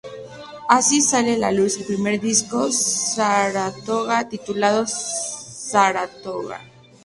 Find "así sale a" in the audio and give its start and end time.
0.67-1.37